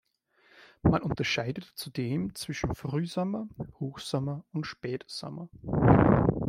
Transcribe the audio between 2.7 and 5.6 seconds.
Frühsommer, Hochsommer und Spätsommer.